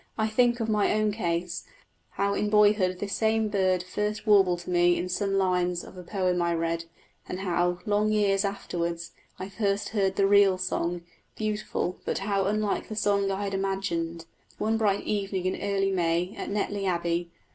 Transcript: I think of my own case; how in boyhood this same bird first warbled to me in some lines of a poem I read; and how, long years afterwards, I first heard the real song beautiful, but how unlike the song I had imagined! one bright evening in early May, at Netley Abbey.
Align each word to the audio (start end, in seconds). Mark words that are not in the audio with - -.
I 0.17 0.27
think 0.29 0.59
of 0.59 0.67
my 0.67 0.91
own 0.93 1.11
case; 1.11 1.63
how 2.17 2.33
in 2.33 2.49
boyhood 2.49 2.97
this 2.97 3.13
same 3.13 3.49
bird 3.49 3.83
first 3.83 4.25
warbled 4.25 4.57
to 4.61 4.71
me 4.71 4.97
in 4.97 5.07
some 5.09 5.35
lines 5.35 5.83
of 5.83 5.95
a 5.95 6.01
poem 6.01 6.41
I 6.41 6.55
read; 6.55 6.85
and 7.29 7.41
how, 7.41 7.77
long 7.85 8.11
years 8.11 8.43
afterwards, 8.43 9.11
I 9.37 9.47
first 9.47 9.89
heard 9.89 10.15
the 10.15 10.25
real 10.25 10.57
song 10.57 11.03
beautiful, 11.35 11.99
but 12.03 12.17
how 12.17 12.45
unlike 12.45 12.87
the 12.89 12.95
song 12.95 13.29
I 13.29 13.43
had 13.43 13.53
imagined! 13.53 14.25
one 14.57 14.75
bright 14.79 15.03
evening 15.03 15.45
in 15.45 15.61
early 15.61 15.91
May, 15.91 16.33
at 16.35 16.49
Netley 16.49 16.87
Abbey. 16.87 17.29